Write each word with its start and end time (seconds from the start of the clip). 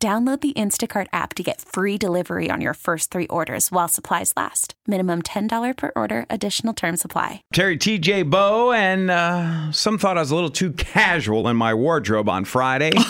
Download 0.00 0.40
the 0.40 0.52
Instacart 0.52 1.08
app 1.12 1.34
to 1.34 1.42
get 1.42 1.60
free 1.60 1.98
delivery 1.98 2.48
on 2.52 2.60
your 2.60 2.74
first 2.74 3.10
three 3.10 3.26
orders 3.26 3.72
while 3.72 3.88
supplies 3.88 4.32
last. 4.36 4.74
Minimum 4.86 5.22
$10 5.22 5.76
per 5.76 5.90
order, 5.96 6.24
additional 6.30 6.72
term 6.72 6.96
supply. 6.96 7.42
Terry 7.52 7.76
TJ 7.76 8.30
Bow, 8.30 8.72
and 8.72 9.10
uh, 9.10 9.72
some 9.72 9.98
thought 9.98 10.16
I 10.16 10.20
was 10.20 10.30
a 10.30 10.36
little 10.36 10.50
too 10.50 10.70
casual 10.70 11.48
in 11.48 11.56
my 11.56 11.74
wardrobe 11.74 12.28
on 12.28 12.44
Friday. 12.44 12.92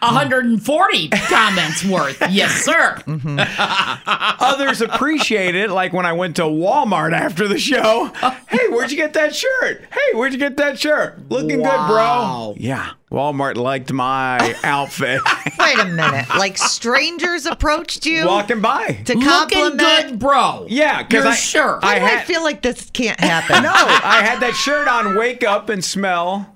140 0.00 1.08
comments 1.08 1.82
worth. 1.86 2.22
Yes, 2.30 2.62
sir. 2.62 3.02
Others 4.06 4.82
appreciate 4.82 5.54
it, 5.54 5.70
like 5.70 5.94
when 5.94 6.04
I 6.04 6.12
went 6.12 6.36
to 6.36 6.42
Walmart 6.42 7.12
after 7.14 7.48
the 7.48 7.58
show. 7.58 8.12
Hey, 8.68 8.74
where'd 8.74 8.90
you 8.90 8.96
get 8.96 9.14
that 9.14 9.34
shirt? 9.34 9.82
Hey, 9.90 10.16
where'd 10.16 10.32
you 10.32 10.38
get 10.38 10.56
that 10.58 10.78
shirt? 10.78 11.30
Looking 11.30 11.60
Wow. 11.60 11.70
good, 11.78 11.86
bro. 11.92 12.54
Yeah, 12.58 12.90
Walmart 13.10 13.56
liked 13.56 13.92
my 13.92 14.54
outfit. 14.64 15.20
Wait 15.58 15.78
a 15.78 15.86
minute. 15.86 16.28
Like 16.30 16.58
strangers 16.58 17.46
approached 17.46 18.04
you 18.06 18.26
Walking 18.26 18.60
by. 18.60 18.86
to 19.06 19.14
Looking 19.14 19.22
compliment. 19.22 19.78
good, 19.78 20.18
bro. 20.18 20.66
Yeah, 20.68 21.02
because 21.02 21.24
I 21.24 21.34
sure. 21.34 21.78
I 21.82 21.98
do 21.98 22.04
I 22.04 22.20
feel 22.24 22.42
like 22.42 22.62
this 22.62 22.90
can't 22.90 23.18
happen? 23.20 23.62
no, 23.62 23.72
I 23.72 24.22
had 24.22 24.40
that 24.40 24.54
shirt 24.54 24.86
on. 24.88 25.14
Wake 25.16 25.42
up 25.44 25.68
and 25.70 25.82
smell 25.84 26.54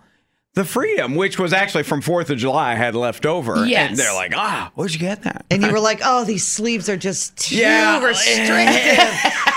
the 0.55 0.65
freedom, 0.67 1.15
which 1.15 1.39
was 1.39 1.55
actually 1.55 1.83
from 1.85 2.03
Fourth 2.03 2.29
of 2.29 2.37
July. 2.37 2.73
I 2.73 2.75
had 2.75 2.95
left 2.95 3.25
over. 3.25 3.65
Yes. 3.65 3.89
and 3.91 3.99
they're 3.99 4.13
like, 4.15 4.33
ah, 4.37 4.71
where'd 4.75 4.93
you 4.93 4.99
get 5.01 5.23
that? 5.23 5.47
And 5.51 5.63
you 5.63 5.73
were 5.73 5.81
like, 5.81 6.01
oh, 6.05 6.25
these 6.25 6.47
sleeves 6.47 6.91
are 6.91 6.97
just 6.99 7.35
too 7.39 7.57
Yeah. 7.57 8.05
restrictive. 8.05 9.33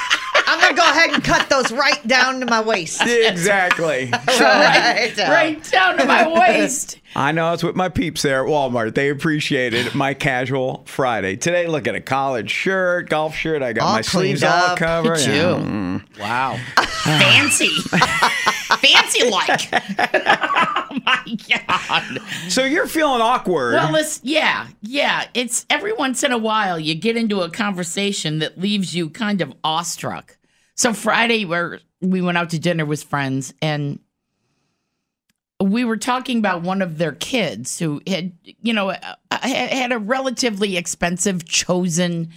I'm 0.66 0.75
going 0.75 0.88
to 0.88 0.94
go 0.94 0.97
ahead 0.97 1.13
and 1.13 1.23
cut 1.23 1.49
those 1.49 1.71
right 1.71 2.08
down 2.08 2.39
to 2.39 2.45
my 2.47 2.59
waist. 2.61 3.02
exactly. 3.05 4.09
right, 4.27 5.13
down. 5.16 5.30
Right 5.30 5.63
down 5.72 5.97
to 5.97 6.05
my 6.05 6.27
waist. 6.27 6.99
I 7.16 7.31
know 7.31 7.53
it's 7.53 7.63
with 7.63 7.75
my 7.75 7.88
peeps 7.88 8.23
there 8.23 8.44
at 8.44 8.49
Walmart. 8.49 8.95
They 8.95 9.09
appreciated 9.09 9.94
my 9.94 10.16
casual 10.16 10.83
Friday. 10.88 11.35
Today, 11.35 11.67
look 11.67 11.88
at 11.88 11.94
a 11.94 12.02
collared 12.02 12.49
shirt, 12.49 13.09
golf 13.09 13.35
shirt. 13.35 13.61
I 13.61 13.73
got 13.73 13.85
All 13.85 13.94
my 13.94 14.02
sleeves 14.02 14.41
cleaned 14.41 14.53
all 14.53 14.75
covered. 14.75 15.19
Look 15.19 15.19
at 15.19 15.27
Yeah. 15.27 15.63
Mm. 15.63 16.19
Wow. 16.19 16.57
Fancy. 17.03 17.69
Fancy 18.77 19.29
like. 19.29 19.69
oh 19.72 21.00
my 21.05 21.38
God. 21.47 22.19
So 22.50 22.63
you're 22.63 22.88
feeling 22.88 23.22
awkward. 23.22 23.75
Well, 23.75 23.95
it's, 23.95 24.19
yeah, 24.23 24.67
yeah. 24.81 25.27
It's 25.35 25.66
every 25.69 25.94
once 25.94 26.23
in 26.23 26.31
a 26.31 26.39
while 26.39 26.79
you 26.79 26.95
get 26.95 27.16
into 27.16 27.41
a 27.41 27.52
conversation 27.52 28.39
that 28.39 28.57
leaves 28.57 28.95
you 28.95 29.11
kind 29.11 29.41
of 29.41 29.53
awestruck. 29.63 30.38
So 30.75 30.93
Friday, 30.93 31.45
where 31.45 31.79
we 32.01 32.21
went 32.21 32.37
out 32.37 32.49
to 32.51 32.59
dinner 32.59 32.85
with 32.85 33.03
friends, 33.03 33.53
and 33.61 33.99
we 35.61 35.85
were 35.85 35.97
talking 35.97 36.37
about 36.37 36.63
one 36.63 36.81
of 36.81 36.97
their 36.97 37.13
kids 37.13 37.79
who 37.79 38.01
had, 38.05 38.33
you 38.43 38.73
know, 38.73 38.89
uh, 38.89 39.15
had 39.41 39.93
a 39.93 39.97
relatively 39.97 40.75
expensive 40.75 41.45
chosen 41.45 42.29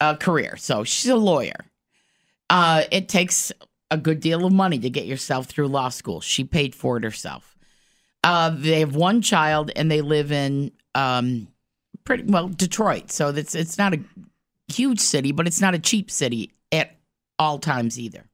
uh, 0.00 0.16
career. 0.16 0.56
So 0.56 0.82
she's 0.82 1.10
a 1.10 1.16
lawyer. 1.16 1.66
Uh, 2.48 2.84
it 2.90 3.08
takes 3.08 3.52
a 3.90 3.98
good 3.98 4.20
deal 4.20 4.46
of 4.46 4.52
money 4.52 4.78
to 4.78 4.90
get 4.90 5.04
yourself 5.04 5.46
through 5.46 5.68
law 5.68 5.90
school. 5.90 6.20
She 6.22 6.42
paid 6.42 6.74
for 6.74 6.96
it 6.96 7.04
herself. 7.04 7.56
Uh, 8.22 8.50
they 8.50 8.80
have 8.80 8.96
one 8.96 9.20
child 9.20 9.70
and 9.76 9.90
they 9.90 10.00
live 10.00 10.32
in 10.32 10.72
um, 10.94 11.48
pretty 12.04 12.24
well 12.24 12.48
Detroit. 12.48 13.10
So 13.10 13.30
that's 13.30 13.54
it's 13.54 13.76
not 13.76 13.92
a 13.92 14.00
huge 14.68 15.00
city, 15.00 15.32
but 15.32 15.46
it's 15.46 15.60
not 15.60 15.74
a 15.74 15.78
cheap 15.78 16.10
city 16.10 16.52
all 17.38 17.58
times 17.58 17.98
either. 17.98 18.28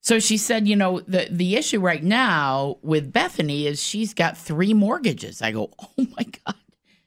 So 0.00 0.18
she 0.20 0.36
said, 0.36 0.68
you 0.68 0.76
know, 0.76 1.00
the 1.00 1.28
the 1.30 1.56
issue 1.56 1.80
right 1.80 2.02
now 2.02 2.78
with 2.82 3.12
Bethany 3.12 3.66
is 3.66 3.82
she's 3.82 4.14
got 4.14 4.38
three 4.38 4.72
mortgages. 4.72 5.42
I 5.42 5.52
go, 5.52 5.70
oh 5.80 6.06
my 6.16 6.24
god, 6.46 6.54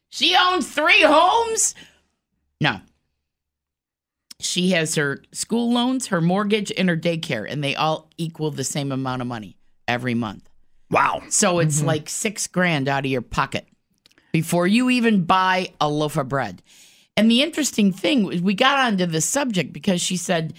she 0.09 0.35
owns 0.35 0.69
three 0.69 1.01
homes. 1.01 1.73
No, 2.59 2.81
she 4.41 4.71
has 4.71 4.95
her 4.95 5.23
school 5.31 5.71
loans, 5.71 6.07
her 6.07 6.21
mortgage, 6.21 6.71
and 6.77 6.89
her 6.89 6.97
daycare, 6.97 7.49
and 7.49 7.63
they 7.63 7.75
all 7.75 8.09
equal 8.17 8.51
the 8.51 8.63
same 8.63 8.91
amount 8.91 9.21
of 9.21 9.27
money 9.27 9.57
every 9.87 10.13
month. 10.13 10.47
wow. 10.89 11.21
So 11.29 11.59
it's 11.59 11.79
mm-hmm. 11.79 11.87
like 11.87 12.09
six 12.09 12.47
grand 12.47 12.87
out 12.87 13.05
of 13.05 13.11
your 13.11 13.21
pocket 13.21 13.65
before 14.31 14.67
you 14.67 14.89
even 14.89 15.25
buy 15.25 15.71
a 15.79 15.89
loaf 15.89 16.17
of 16.17 16.29
bread. 16.29 16.61
And 17.17 17.29
the 17.29 17.41
interesting 17.41 17.91
thing 17.91 18.23
was 18.23 18.41
we 18.41 18.53
got 18.53 18.79
onto 18.79 19.05
this 19.05 19.25
subject 19.25 19.73
because 19.73 20.01
she 20.01 20.17
said 20.17 20.53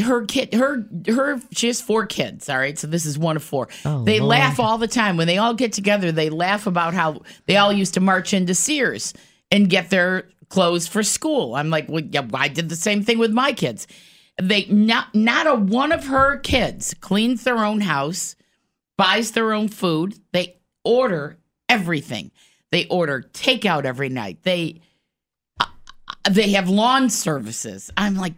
her 0.00 0.24
kid 0.26 0.54
her 0.54 0.86
her 1.06 1.40
she 1.52 1.68
has 1.68 1.80
four 1.80 2.06
kids, 2.06 2.48
all 2.48 2.58
right. 2.58 2.78
So 2.78 2.86
this 2.86 3.06
is 3.06 3.18
one 3.18 3.36
of 3.36 3.42
four. 3.42 3.68
they 4.04 4.20
laugh 4.20 4.58
all 4.60 4.78
the 4.78 4.88
time. 4.88 5.16
When 5.16 5.26
they 5.26 5.38
all 5.38 5.54
get 5.54 5.72
together, 5.72 6.12
they 6.12 6.30
laugh 6.30 6.66
about 6.66 6.94
how 6.94 7.22
they 7.46 7.56
all 7.56 7.72
used 7.72 7.94
to 7.94 8.00
march 8.00 8.32
into 8.32 8.54
Sears 8.54 9.14
and 9.50 9.68
get 9.68 9.90
their 9.90 10.28
clothes 10.48 10.86
for 10.86 11.02
school. 11.02 11.54
I'm 11.54 11.70
like, 11.70 11.88
well, 11.88 12.04
yeah, 12.04 12.26
I 12.34 12.48
did 12.48 12.68
the 12.68 12.76
same 12.76 13.02
thing 13.02 13.18
with 13.18 13.32
my 13.32 13.52
kids. 13.52 13.86
They 14.40 14.66
not 14.66 15.14
not 15.14 15.46
a 15.46 15.54
one 15.54 15.92
of 15.92 16.06
her 16.06 16.38
kids 16.38 16.94
cleans 17.00 17.44
their 17.44 17.58
own 17.58 17.80
house 17.80 18.36
buys 18.96 19.32
their 19.32 19.52
own 19.52 19.68
food. 19.68 20.14
They 20.32 20.58
order 20.84 21.38
everything. 21.68 22.30
They 22.70 22.86
order 22.88 23.22
takeout 23.32 23.84
every 23.84 24.08
night. 24.08 24.42
They 24.42 24.80
uh, 25.58 25.66
they 26.30 26.50
have 26.52 26.68
lawn 26.68 27.10
services. 27.10 27.90
I'm 27.96 28.16
like, 28.16 28.34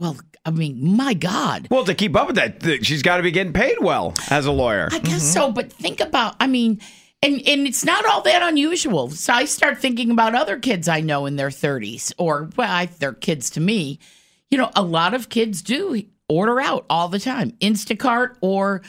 well, 0.00 0.16
I 0.44 0.50
mean, 0.50 0.96
my 0.96 1.14
God. 1.14 1.68
Well, 1.70 1.84
to 1.84 1.94
keep 1.94 2.16
up 2.16 2.26
with 2.26 2.36
that, 2.36 2.60
th- 2.60 2.84
she's 2.84 3.02
got 3.02 3.18
to 3.18 3.22
be 3.22 3.30
getting 3.30 3.52
paid 3.52 3.76
well 3.80 4.14
as 4.30 4.46
a 4.46 4.52
lawyer. 4.52 4.88
I 4.90 4.98
guess 4.98 5.22
so, 5.22 5.52
but 5.52 5.72
think 5.72 6.00
about, 6.00 6.34
I 6.40 6.46
mean, 6.46 6.80
and 7.22 7.34
and 7.46 7.66
it's 7.66 7.84
not 7.84 8.06
all 8.06 8.22
that 8.22 8.42
unusual. 8.42 9.10
So 9.10 9.34
I 9.34 9.44
start 9.44 9.78
thinking 9.78 10.10
about 10.10 10.34
other 10.34 10.58
kids 10.58 10.88
I 10.88 11.00
know 11.00 11.26
in 11.26 11.36
their 11.36 11.50
30s, 11.50 12.14
or 12.16 12.48
well, 12.56 12.70
I, 12.70 12.86
they're 12.86 13.12
kids 13.12 13.50
to 13.50 13.60
me. 13.60 13.98
You 14.50 14.56
know, 14.56 14.70
a 14.74 14.82
lot 14.82 15.12
of 15.12 15.28
kids 15.28 15.60
do 15.60 16.02
order 16.28 16.60
out 16.60 16.86
all 16.88 17.08
the 17.08 17.20
time, 17.20 17.52
Instacart 17.60 18.36
or 18.40 18.80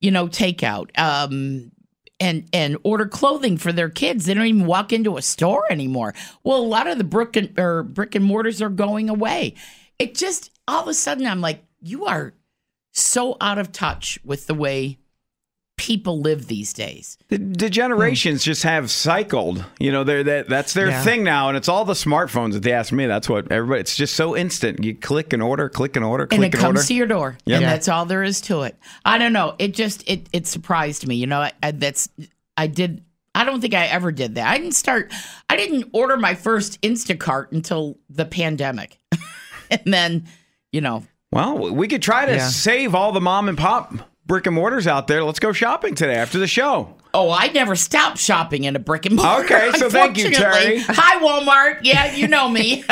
you 0.00 0.10
know, 0.10 0.28
takeout. 0.28 0.90
Um, 0.98 1.72
and 2.20 2.48
and 2.52 2.78
order 2.84 3.06
clothing 3.06 3.58
for 3.58 3.72
their 3.72 3.88
kids. 3.88 4.24
They 4.24 4.34
don't 4.34 4.46
even 4.46 4.66
walk 4.66 4.92
into 4.92 5.16
a 5.16 5.22
store 5.22 5.70
anymore. 5.70 6.14
Well, 6.42 6.58
a 6.58 6.64
lot 6.64 6.86
of 6.86 6.96
the 6.96 7.04
brick 7.04 7.36
and 7.36 7.58
or 7.58 7.82
brick 7.82 8.14
and 8.14 8.24
mortars 8.24 8.62
are 8.62 8.70
going 8.70 9.10
away. 9.10 9.54
It 9.98 10.14
just 10.14 10.50
all 10.68 10.82
of 10.82 10.88
a 10.88 10.94
sudden 10.94 11.26
I'm 11.26 11.40
like, 11.40 11.62
you 11.80 12.06
are 12.06 12.34
so 12.92 13.36
out 13.40 13.58
of 13.58 13.72
touch 13.72 14.18
with 14.24 14.46
the 14.46 14.54
way 14.54 14.98
people 15.76 16.20
live 16.20 16.46
these 16.46 16.72
days. 16.72 17.18
The, 17.28 17.36
the 17.38 17.68
generations 17.68 18.44
just 18.44 18.62
have 18.62 18.90
cycled. 18.92 19.64
You 19.80 19.90
know, 19.90 20.04
they're 20.04 20.22
that 20.22 20.48
that's 20.48 20.72
their 20.72 20.90
Yeah. 20.90 21.02
thing 21.02 21.24
now, 21.24 21.48
and 21.48 21.56
it's 21.56 21.68
all 21.68 21.84
the 21.84 21.94
smartphones. 21.94 22.54
If 22.54 22.62
they 22.62 22.72
ask 22.72 22.92
me, 22.92 23.06
that's 23.06 23.28
what 23.28 23.50
everybody. 23.50 23.80
It's 23.80 23.96
just 23.96 24.14
so 24.14 24.36
instant. 24.36 24.84
You 24.84 24.94
click 24.94 25.32
and 25.32 25.42
order, 25.42 25.68
click 25.68 25.96
and 25.96 26.04
order, 26.04 26.26
click 26.28 26.36
and 26.38 26.44
and, 26.44 26.54
it 26.54 26.56
comes 26.56 26.78
order. 26.78 26.86
to 26.86 26.94
your 26.94 27.06
door, 27.08 27.36
Yeah. 27.44 27.56
and 27.56 27.64
that's 27.64 27.88
all 27.88 28.04
there 28.04 28.22
is 28.22 28.40
to 28.42 28.62
it. 28.62 28.76
I 29.04 29.18
don't 29.18 29.32
know. 29.32 29.56
It 29.58 29.74
just 29.74 30.08
it 30.08 30.28
it 30.32 30.46
surprised 30.46 31.06
me. 31.08 31.16
You 31.16 31.26
know, 31.26 31.40
I, 31.40 31.52
I, 31.62 31.70
that's 31.72 32.08
I 32.56 32.68
did. 32.68 33.02
I 33.34 33.44
don't 33.44 33.60
think 33.60 33.74
I 33.74 33.86
ever 33.86 34.12
did 34.12 34.36
that. 34.36 34.46
I 34.46 34.56
didn't 34.58 34.76
start. 34.76 35.12
I 35.50 35.56
didn't 35.56 35.90
order 35.92 36.16
my 36.16 36.36
first 36.36 36.80
Instacart 36.82 37.50
until 37.50 37.98
the 38.08 38.24
pandemic, 38.24 39.00
and 39.72 39.92
then 39.92 40.28
you 40.74 40.80
know 40.80 41.04
well, 41.32 41.72
we 41.74 41.88
could 41.88 42.02
try 42.02 42.26
to 42.26 42.34
Yeah. 42.36 42.48
save 42.48 42.94
all 42.94 43.10
the 43.12 43.20
mom 43.20 43.48
and 43.48 43.58
pop 43.58 43.92
brick 44.24 44.46
and 44.46 44.54
mortars 44.54 44.86
out 44.86 45.08
there. 45.08 45.24
Let's 45.24 45.40
go 45.40 45.52
shopping 45.52 45.94
today 45.96 46.14
after 46.14 46.38
the 46.38 46.46
show. 46.46 46.94
Oh, 47.12 47.30
I 47.30 47.48
never 47.48 47.74
stopped 47.76 48.18
shopping 48.18 48.62
in 48.64 48.76
a 48.76 48.78
brick 48.78 49.04
and 49.06 49.16
mortar. 49.16 49.42
Okay, 49.44 49.72
so 49.78 49.90
thank 49.90 50.16
you. 50.16 50.30
Terry. 50.30 50.78
Hi, 50.86 51.18
Walmart. 51.20 51.80
Yeah, 51.82 52.14
you 52.14 52.28
know 52.28 52.48
me. 52.48 52.82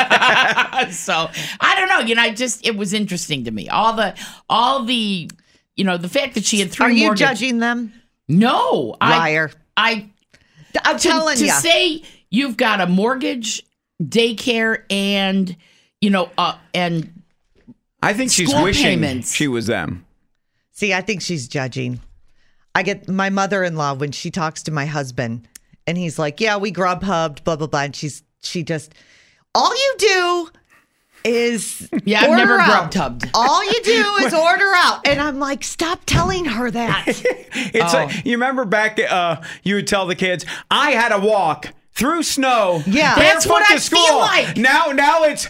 so 0.91 1.29
I 1.59 1.75
don't 1.77 1.87
know. 1.87 1.99
You 1.99 2.15
know, 2.15 2.21
I 2.21 2.33
just 2.33 2.65
it 2.67 2.75
was 2.75 2.91
interesting 2.93 3.45
to 3.45 3.51
me. 3.51 3.69
All 3.69 3.93
the 3.93 4.13
all 4.49 4.83
the 4.83 5.29
you 5.77 5.83
know 5.85 5.97
the 5.97 6.09
fact 6.09 6.33
that 6.35 6.43
she 6.43 6.59
had 6.59 6.69
three 6.71 6.85
Are 6.85 6.89
you 6.91 7.05
mortgage- 7.05 7.19
judging 7.19 7.59
them? 7.59 7.93
No, 8.27 8.95
Liar. 9.01 9.51
I 9.77 10.09
I 10.75 10.79
I'm 10.83 10.97
to, 10.97 11.07
telling 11.07 11.37
to 11.37 11.45
you. 11.45 11.49
To 11.51 11.57
say 11.57 12.03
you've 12.29 12.57
got 12.57 12.81
a 12.81 12.87
mortgage, 12.87 13.63
daycare, 14.03 14.83
and 14.89 15.55
you 16.01 16.09
know, 16.09 16.29
uh, 16.37 16.55
and 16.73 17.22
I 18.03 18.13
think 18.13 18.31
she's 18.31 18.49
School 18.49 18.63
wishing 18.63 18.83
payments. 18.85 19.33
she 19.33 19.47
was 19.47 19.67
them. 19.67 20.05
See, 20.71 20.93
I 20.93 21.01
think 21.01 21.21
she's 21.21 21.47
judging. 21.47 21.99
I 22.75 22.83
get 22.83 23.07
my 23.07 23.29
mother 23.29 23.63
in 23.63 23.75
law 23.75 23.93
when 23.93 24.11
she 24.11 24.31
talks 24.31 24.63
to 24.63 24.71
my 24.71 24.85
husband, 24.85 25.47
and 25.87 25.97
he's 25.97 26.17
like, 26.19 26.41
"Yeah, 26.41 26.57
we 26.57 26.71
grub 26.71 27.03
hubbed, 27.03 27.43
blah 27.43 27.55
blah 27.55 27.67
blah," 27.67 27.81
and 27.81 27.95
she's 27.95 28.23
she 28.41 28.63
just 28.63 28.93
all 29.55 29.71
you 29.73 29.93
do 29.97 30.49
is 31.23 31.87
Yeah, 32.03 32.21
I've 32.21 32.31
never 32.31 32.57
out. 32.59 32.91
grub-tubbed. 32.91 33.29
All 33.33 33.63
you 33.63 33.81
do 33.83 34.15
is 34.25 34.33
order 34.33 34.71
out, 34.75 35.07
and 35.07 35.21
I'm 35.21 35.39
like, 35.39 35.63
stop 35.63 36.01
telling 36.05 36.45
her 36.45 36.69
that. 36.71 37.05
It's 37.55 37.93
Oh. 37.93 38.05
like 38.05 38.25
you 38.25 38.31
remember 38.33 38.65
back. 38.65 38.99
Uh, 38.99 39.37
you 39.61 39.75
would 39.75 39.87
tell 39.87 40.07
the 40.07 40.15
kids, 40.15 40.43
"I 40.71 40.91
had 40.91 41.11
a 41.11 41.19
walk 41.19 41.67
through 41.93 42.23
snow." 42.23 42.81
Yeah. 42.87 43.13
That's 43.15 43.45
what 43.45 43.59
barefoot 43.59 43.73
I 43.73 43.77
to 43.77 43.89
feel 43.89 44.05
school." 44.05 44.19
like. 44.19 44.57
Now, 44.57 44.85
now 44.87 45.23
it's. 45.25 45.47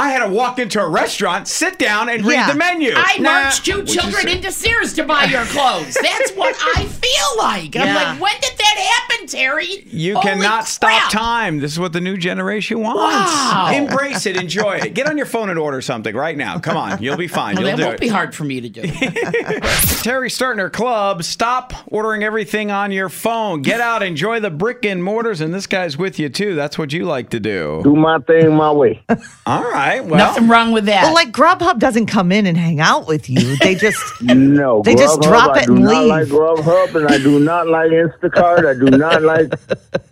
I 0.00 0.08
had 0.08 0.24
to 0.26 0.30
walk 0.32 0.58
into 0.58 0.80
a 0.80 0.88
restaurant, 0.88 1.46
sit 1.46 1.78
down, 1.78 2.08
and 2.08 2.24
read 2.24 2.34
Yeah. 2.34 2.50
the 2.50 2.54
menu. 2.58 2.92
I 2.96 3.18
Nah, 3.18 3.42
marched 3.42 3.66
two 3.66 3.80
which 3.80 3.90
is- 3.90 3.94
children 3.96 4.28
into 4.28 4.50
Sears 4.50 4.94
to 4.94 5.02
buy 5.04 5.24
your 5.24 5.44
clothes. 5.44 5.94
That's 6.00 6.30
what 6.32 6.56
I 6.76 6.84
feel 6.86 7.38
like. 7.38 7.76
I'm 7.76 7.86
Yeah. 7.86 7.94
like, 8.12 8.20
when 8.20 8.32
did 8.40 8.52
that 8.58 8.76
happen, 9.08 9.26
Terry? 9.26 9.84
You 9.90 10.14
Holy 10.14 10.26
cannot 10.26 10.66
stop 10.66 10.90
crap. 10.90 11.10
time. 11.10 11.58
This 11.60 11.72
is 11.72 11.78
what 11.78 11.92
the 11.92 12.00
new 12.00 12.16
generation 12.16 12.80
wants. 12.80 12.98
Wow. 13.32 13.70
Embrace 13.74 14.24
it. 14.26 14.36
Enjoy 14.36 14.76
it. 14.76 14.94
Get 14.94 15.06
on 15.06 15.16
your 15.18 15.26
phone 15.26 15.50
and 15.50 15.58
order 15.58 15.80
something 15.82 16.14
right 16.16 16.36
now. 16.36 16.58
Come 16.58 16.76
on. 16.78 17.02
You'll 17.02 17.16
be 17.18 17.28
fine. 17.28 17.56
Well, 17.56 17.66
You'll 17.66 17.70
that 17.72 17.76
do 17.76 17.82
won't 17.84 17.94
it. 17.96 18.00
be 18.00 18.08
hard 18.08 18.34
for 18.34 18.44
me 18.44 18.60
to 18.62 18.68
do. 18.70 18.82
Terry's 20.02 20.34
starting 20.34 20.60
her 20.60 20.70
club. 20.70 21.22
Stop 21.24 21.72
ordering 21.88 22.22
everything 22.22 22.70
on 22.70 22.90
your 22.92 23.08
phone. 23.08 23.62
Get 23.62 23.80
out, 23.80 24.02
enjoy 24.02 24.40
the 24.40 24.50
brick 24.50 24.84
and 24.84 25.02
mortars, 25.04 25.40
and 25.40 25.52
this 25.52 25.66
guy's 25.66 25.96
with 25.98 26.18
you 26.18 26.28
too. 26.28 26.54
That's 26.54 26.78
what 26.78 26.92
you 26.92 27.04
like 27.04 27.30
to 27.30 27.40
do. 27.40 27.80
do 27.84 27.94
my 27.94 28.18
thing 28.20 28.54
my 28.54 28.70
way. 28.72 29.02
All 29.46 29.62
right. 29.98 30.04
Well, 30.04 30.18
Nothing 30.18 30.48
wrong 30.48 30.72
with 30.72 30.86
that. 30.86 31.02
well, 31.04 31.14
like 31.14 31.30
Grubhub 31.32 31.78
doesn't 31.78 32.06
come 32.06 32.32
in 32.32 32.46
and 32.46 32.56
hang 32.56 32.80
out 32.80 33.06
with 33.06 33.28
you. 33.30 33.56
They 33.56 33.74
just 33.74 33.98
No, 34.22 34.82
They 34.84 34.94
just 34.94 35.20
Grubhub, 35.20 35.22
drop 35.22 35.56
I 35.56 35.60
it 35.62 35.66
do 35.66 35.74
and 35.76 35.84
not 35.84 36.00
leave. 36.00 36.08
like 36.08 36.26
Grubhub, 36.28 36.94
and 36.94 37.08
I 37.08 37.18
do 37.18 37.40
not 37.40 37.66
like 37.68 37.90
Instacart. 37.90 38.66
I 38.66 38.74
do 38.74 38.96
not 38.96 39.22
like 39.32 39.52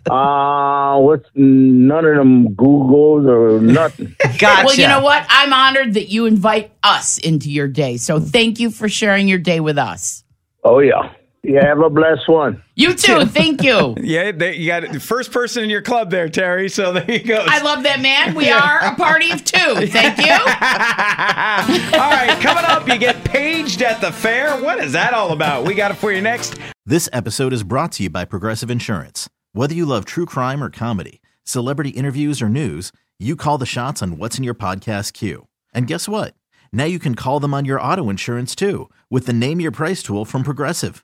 uh 0.09 0.99
what's 1.01 1.29
none 1.35 2.05
of 2.05 2.15
them 2.15 2.55
Googles 2.55 3.27
or 3.27 3.61
nothing. 3.61 4.15
gotcha. 4.37 4.65
well, 4.65 4.75
you 4.75 4.87
know 4.87 5.01
what? 5.01 5.25
I'm 5.29 5.53
honored 5.53 5.93
that 5.95 6.09
you 6.09 6.25
invite 6.25 6.71
us 6.83 7.17
into 7.17 7.49
your 7.51 7.67
day. 7.67 7.97
So 7.97 8.19
thank 8.19 8.59
you 8.59 8.71
for 8.71 8.89
sharing 8.89 9.27
your 9.27 9.39
day 9.39 9.59
with 9.59 9.77
us. 9.77 10.23
oh 10.63 10.79
yeah, 10.79 11.13
yeah. 11.43 11.65
Have 11.65 11.79
a 11.79 11.89
blessed 11.89 12.27
one. 12.27 12.61
You 12.75 12.93
too. 12.93 13.25
Thank 13.25 13.63
you. 13.63 13.95
yeah, 14.01 14.31
they, 14.31 14.55
you 14.55 14.67
got 14.67 14.91
the 14.91 14.99
first 14.99 15.31
person 15.31 15.63
in 15.63 15.69
your 15.69 15.81
club 15.81 16.11
there, 16.11 16.29
Terry. 16.29 16.69
So 16.69 16.93
there 16.93 17.09
you 17.09 17.23
go. 17.23 17.45
I 17.47 17.61
love 17.61 17.83
that 17.83 18.01
man. 18.01 18.35
We 18.35 18.49
are 18.49 18.79
a 18.83 18.95
party 18.95 19.31
of 19.31 19.43
two. 19.43 19.87
Thank 19.87 20.17
you. 20.17 20.31
all 21.99 22.11
right, 22.11 22.37
coming 22.41 22.65
up, 22.65 22.87
you 22.87 22.97
get 22.97 23.23
paged 23.23 23.81
at 23.81 24.01
the 24.01 24.11
fair. 24.11 24.61
What 24.61 24.79
is 24.79 24.91
that 24.93 25.13
all 25.13 25.31
about? 25.31 25.65
We 25.65 25.75
got 25.75 25.91
it 25.91 25.95
for 25.95 26.11
you 26.11 26.21
next. 26.21 26.55
This 26.85 27.09
episode 27.13 27.53
is 27.53 27.63
brought 27.63 27.91
to 27.93 28.03
you 28.03 28.09
by 28.09 28.25
Progressive 28.25 28.69
Insurance. 28.71 29.29
Whether 29.53 29.75
you 29.75 29.85
love 29.85 30.05
true 30.05 30.25
crime 30.25 30.63
or 30.63 30.69
comedy, 30.69 31.21
celebrity 31.43 31.89
interviews 31.89 32.41
or 32.41 32.49
news, 32.49 32.91
you 33.19 33.35
call 33.35 33.57
the 33.57 33.65
shots 33.65 34.01
on 34.01 34.17
what's 34.17 34.37
in 34.37 34.43
your 34.43 34.55
podcast 34.55 35.13
queue. 35.13 35.47
And 35.73 35.87
guess 35.87 36.07
what? 36.07 36.33
Now 36.71 36.85
you 36.85 36.99
can 36.99 37.15
call 37.15 37.39
them 37.39 37.53
on 37.53 37.65
your 37.65 37.81
auto 37.81 38.09
insurance 38.09 38.55
too 38.55 38.89
with 39.09 39.25
the 39.25 39.33
Name 39.33 39.59
Your 39.59 39.71
Price 39.71 40.01
tool 40.01 40.25
from 40.25 40.43
Progressive. 40.43 41.03